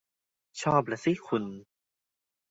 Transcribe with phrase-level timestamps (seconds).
[0.61, 1.43] ชอบล่ะสิคุณ